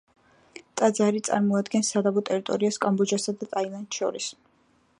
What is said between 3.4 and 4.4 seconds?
და ტაილანდს შორის.